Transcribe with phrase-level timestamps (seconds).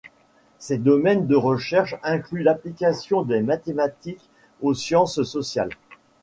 [0.57, 4.31] Ses domaines de recherche incluent l'application des mathématiques
[4.63, 5.69] aux sciences sociales.